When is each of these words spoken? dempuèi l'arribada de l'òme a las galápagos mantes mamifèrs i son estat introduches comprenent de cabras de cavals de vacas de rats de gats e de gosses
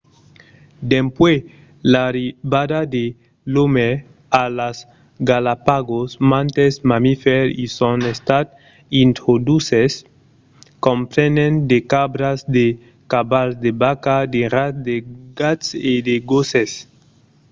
dempuèi 0.91 1.37
l'arribada 1.91 2.79
de 2.95 3.05
l'òme 3.51 3.89
a 4.41 4.43
las 4.57 4.77
galápagos 5.29 6.09
mantes 6.31 6.73
mamifèrs 6.89 7.51
i 7.63 7.65
son 7.77 7.97
estat 8.15 8.45
introduches 9.05 9.93
comprenent 10.85 11.55
de 11.71 11.77
cabras 11.93 12.39
de 12.57 12.65
cavals 13.11 13.55
de 13.63 13.71
vacas 13.83 14.23
de 14.33 14.41
rats 14.55 14.79
de 14.89 14.95
gats 15.39 15.65
e 15.91 15.93
de 16.07 16.15
gosses 16.29 16.71